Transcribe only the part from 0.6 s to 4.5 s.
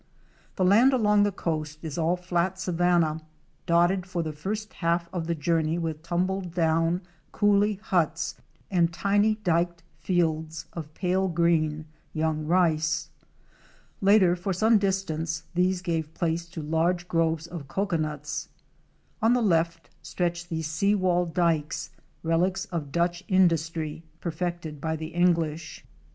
The land along the coast is all flat savanna, dotted for the